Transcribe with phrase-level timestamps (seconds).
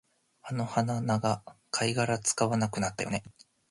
[0.41, 3.23] あの鼻長、貝殻使わなくなったよね